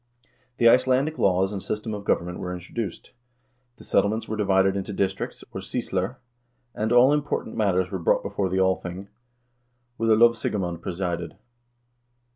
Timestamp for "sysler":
5.61-6.15